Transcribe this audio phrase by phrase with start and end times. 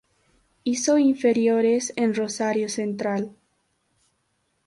[0.63, 3.35] Hizo inferiores en Rosario Central.